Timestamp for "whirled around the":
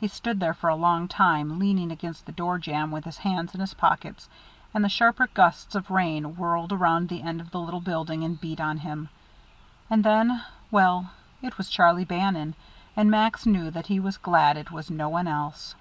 6.34-7.22